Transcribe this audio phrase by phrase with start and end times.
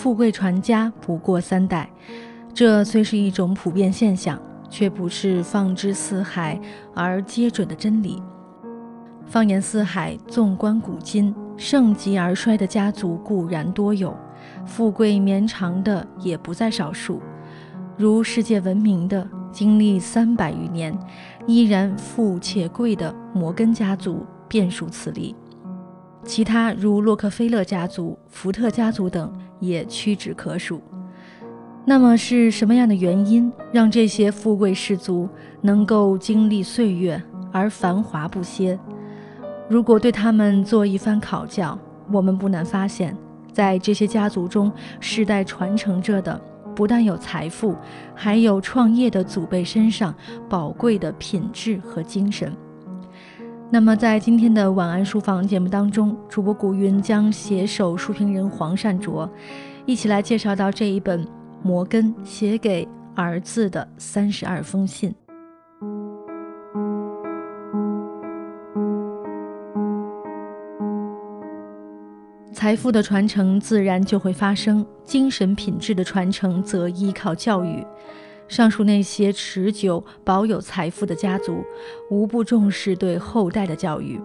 [0.00, 1.86] 富贵传家不过三代。
[2.54, 4.40] 这虽是一种普遍现象，
[4.70, 6.58] 却不是放之四海
[6.94, 8.22] 而皆准的真理。
[9.26, 14.16] 放眼四海，纵观古今，盛极而衰的家族固然多有，
[14.64, 17.20] 富贵绵长的也不在少数。
[17.98, 20.98] 如世界闻名的、经历三百余年
[21.46, 25.36] 依然富且贵的摩根家族，便属此例。
[26.24, 30.80] 其他如洛克菲勒家族、福特家族等也屈指可数。
[31.86, 35.28] 那么是什么样的原因让这些富贵士族
[35.62, 37.20] 能够经历岁月
[37.50, 38.78] 而繁华不歇？
[39.68, 41.76] 如果对他们做一番考教，
[42.12, 43.16] 我们不难发现，
[43.52, 46.40] 在这些家族中，世代传承着的
[46.76, 47.74] 不但有财富，
[48.14, 50.14] 还有创业的祖辈身上
[50.48, 52.52] 宝贵的品质和精神。
[53.72, 59.30] 那么，在今天的晚安书房节目当中，主播古云将携手书评人黄善卓，
[59.86, 61.24] 一起来介绍到这一本
[61.62, 65.14] 摩根写给儿子的三十二封信。
[72.52, 77.86] 财富的传承自然就会发生，精神品质的传承则依靠教育。
[78.50, 81.64] 上述那些持久保有财富的家族，
[82.10, 84.20] 无不重视对后代的教育。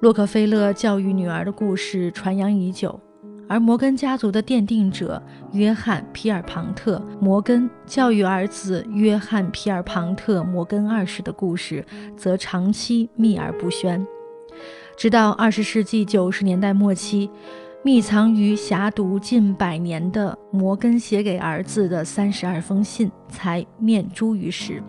[0.00, 3.00] 洛克菲勒教育女儿的故事传扬已久，
[3.48, 11.82] 而摩根家族的奠定者约翰·皮尔庞特·摩根教育儿子约翰·皮尔庞特·摩根二世的故事，
[12.18, 14.06] 则长期秘而不宣。
[14.98, 17.30] 直到二十世纪九十年代末期，
[17.82, 24.82] 密藏于侠毒近百年的摩根写给儿子的三十二封信才面诸于世。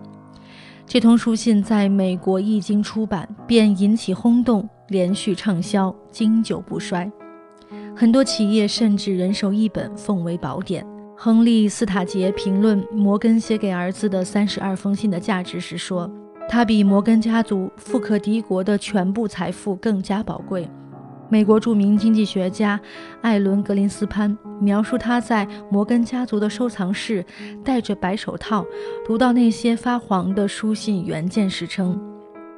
[0.86, 7.10] 这通书信在美国一经出版，便引起轰动，连续畅销，经久不衰。
[7.96, 10.86] 很多企业甚至人手一本，奉为宝典。
[11.16, 16.12] 亨利·斯塔杰评论摩根写给儿子的三十二封信的价值时说。
[16.50, 20.70] 他比摩根家族富可敌国的全部财富更加宝贵。
[21.32, 22.78] 美国著名经济学家
[23.22, 27.26] 艾伦·格林斯潘描述他在摩根家族的收藏室
[27.64, 28.66] 戴着白手套
[29.06, 31.98] 读到那些发黄的书信原件时称：“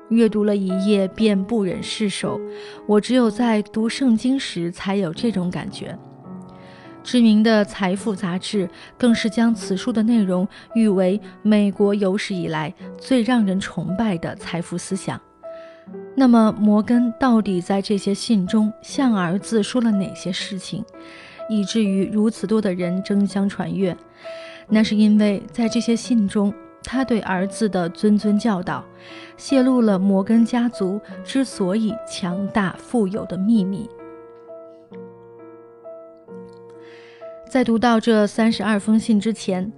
[0.09, 2.41] 阅读了一页便不忍释手，
[2.87, 5.95] 我只有在读圣经时才有这种感觉。”
[7.03, 8.67] 知名的《财富》杂志
[8.97, 15.21] 更是将此书的内容誉为美国有史以来最让人崇拜的财富思想。
[16.15, 20.85] 那么，摩根到底在这些信中向儿子说了哪些事情，
[21.49, 23.97] 以至于如此多的人争相传阅？
[24.69, 26.53] 那是因为在这些信中，
[26.83, 28.85] 他对儿子的谆谆教导，
[29.37, 33.89] 泄露了摩根家族之所以强大富有的秘密。
[37.49, 39.71] 在读到这三十二封信之前，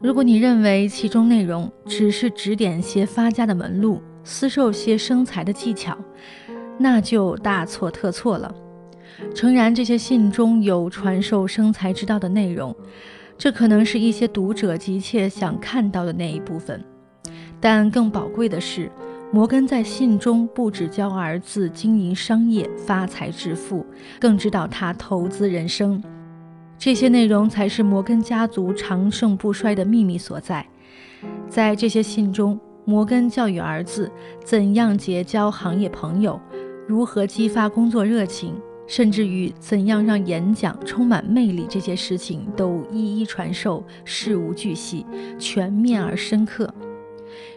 [0.00, 5.96] 如果你认为其中内容只是指点些发家的门路、私授些生财的技巧，
[6.78, 8.54] 那就大错特错了。
[9.34, 12.74] 诚然，这些信中有传授生财之道的内容，
[13.36, 16.82] 这可能是一些读者急切想看到的那一部分。
[17.60, 18.90] 但更宝贵的是，
[19.30, 23.86] 摩根在信中不只教儿子经营商业、发财致富，
[24.18, 26.02] 更指导他投资人生。
[26.78, 30.66] 这些内容才是摩根家族长盛不衰的秘密所在。
[31.48, 34.10] 在这些信中，摩根教育儿子
[34.44, 36.40] 怎样结交行业朋友，
[36.86, 38.54] 如何激发工作热情，
[38.86, 45.06] 甚至于怎样让演讲充满魅力，这些事情都一一传授，事无巨细，
[45.38, 46.72] 全面而深刻。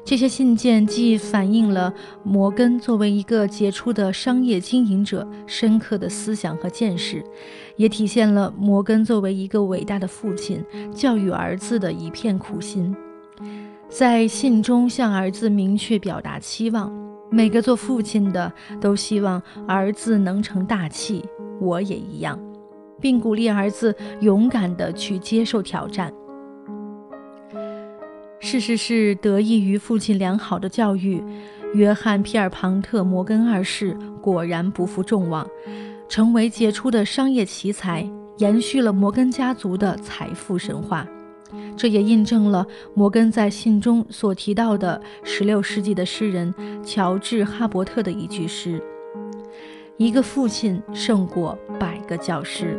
[0.05, 1.93] 这些信件既反映了
[2.23, 7.23] 摩根作为一个杰出的商业经营者深刻的思想和见识，
[7.75, 12.95] 也体现了摩根作为一个伟大的父亲教育儿子的一片苦心。
[13.97, 16.91] 在信中向儿子明确表达期望，
[17.31, 21.23] 每个做父亲的都希望儿子能成大器，
[21.61, 22.37] 我也一样，
[22.99, 26.13] 并鼓励儿子勇敢地去接受挑战。
[28.41, 31.23] 事实是，得益于父亲良好的教育，
[31.73, 35.47] 约翰·皮尔庞特·摩根二世果然不负众望，
[36.09, 38.05] 成为杰出的商业奇才，
[38.39, 41.07] 延续了摩根家族的财富神话。
[41.77, 46.53] 这也印证了摩根在信中所提到的16世纪的诗人
[46.83, 48.81] 乔治·哈伯特的一句诗
[49.97, 52.77] ：“一个父亲胜过百个教师。”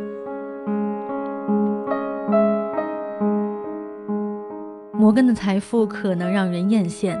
[4.93, 7.17] 摩根的财富可能让人艳羡，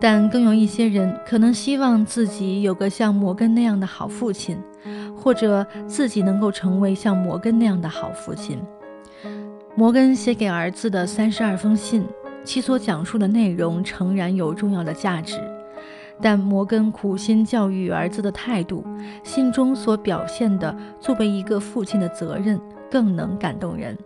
[0.00, 4.58] 但更有一些人可能希望自己有个像摩根那样的好父亲，
[5.14, 8.58] 或者自己能够成为像摩根那样的好父亲。
[9.74, 12.04] 摩根写给儿子的三十二封信，
[12.44, 15.40] 其所讲述的内容诚然有重要的价值，
[16.20, 18.84] 但摩根苦心教育儿子的态度，
[19.24, 22.60] 信中所表现的作为一个父亲的责任，
[22.90, 23.96] 更能感动人。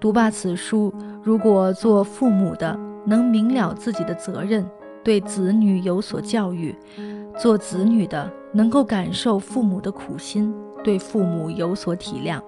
[0.00, 0.92] 读罢此书，
[1.22, 2.74] 如果做父母的
[3.04, 4.66] 能明了自己的责任，
[5.04, 6.74] 对子女有所教育；
[7.38, 12.40] 做子女的能够感受父母的苦心，对父母有所体谅。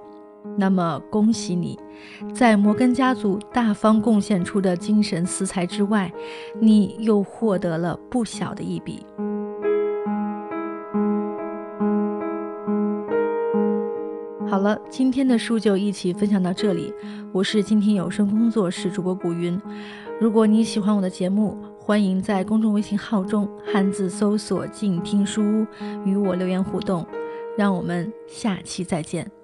[0.56, 1.78] 那么，恭喜你，
[2.34, 6.12] 在摩根家族大方贡献出的精神私财之外，
[6.60, 9.06] 你又获得了不小的一笔。
[14.48, 16.92] 好了，今天的书就一起分享到这里。
[17.32, 19.58] 我是静听有声工作室主播古云。
[20.20, 25.66] 如果你喜欢我的节目，欢迎在公众微信号中汉字搜索“静听书屋”
[26.04, 27.06] 与我留言互动。
[27.56, 29.41] 让我们下期再见。